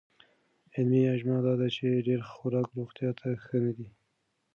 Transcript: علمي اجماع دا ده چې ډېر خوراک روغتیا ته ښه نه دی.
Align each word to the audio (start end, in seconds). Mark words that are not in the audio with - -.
علمي 0.75 1.01
اجماع 1.15 1.39
دا 1.47 1.53
ده 1.59 1.67
چې 1.75 2.03
ډېر 2.07 2.19
خوراک 2.31 2.67
روغتیا 2.77 3.09
ته 3.19 3.27
ښه 3.43 3.57
نه 3.65 3.71
دی. 3.77 3.87